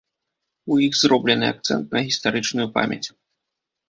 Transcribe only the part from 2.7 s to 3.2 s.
памяць.